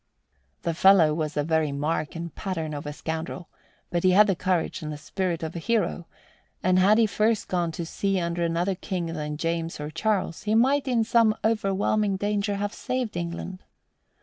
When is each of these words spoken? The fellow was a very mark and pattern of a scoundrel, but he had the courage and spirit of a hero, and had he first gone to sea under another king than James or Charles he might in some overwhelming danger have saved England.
The 0.63 0.73
fellow 0.73 1.13
was 1.13 1.37
a 1.37 1.43
very 1.43 1.71
mark 1.71 2.15
and 2.15 2.33
pattern 2.33 2.73
of 2.73 2.87
a 2.87 2.91
scoundrel, 2.91 3.49
but 3.91 4.01
he 4.03 4.09
had 4.13 4.25
the 4.25 4.35
courage 4.35 4.81
and 4.81 4.99
spirit 4.99 5.43
of 5.43 5.55
a 5.55 5.59
hero, 5.59 6.07
and 6.63 6.79
had 6.79 6.97
he 6.97 7.05
first 7.05 7.47
gone 7.47 7.71
to 7.73 7.85
sea 7.85 8.19
under 8.19 8.41
another 8.41 8.73
king 8.73 9.05
than 9.05 9.37
James 9.37 9.79
or 9.79 9.91
Charles 9.91 10.41
he 10.41 10.55
might 10.55 10.87
in 10.87 11.03
some 11.03 11.35
overwhelming 11.45 12.17
danger 12.17 12.55
have 12.55 12.73
saved 12.73 13.15
England. 13.15 13.63